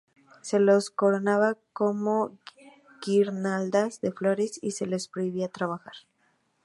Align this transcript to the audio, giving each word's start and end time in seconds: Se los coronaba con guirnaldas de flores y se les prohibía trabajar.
Se 0.41 0.57
los 0.59 0.89
coronaba 0.89 1.59
con 1.73 2.39
guirnaldas 3.05 4.01
de 4.01 4.11
flores 4.11 4.57
y 4.59 4.71
se 4.71 4.87
les 4.87 5.07
prohibía 5.07 5.47
trabajar. 5.47 5.93